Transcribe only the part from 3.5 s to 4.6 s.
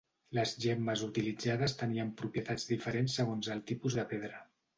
el tipus de pedra.